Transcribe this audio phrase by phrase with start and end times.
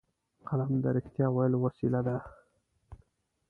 [0.47, 2.15] قلم د رښتیا ویلو وسیله ده